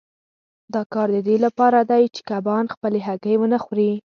[0.73, 3.91] دا کار د دې لپاره دی چې کبان خپلې هګۍ ونه خوري.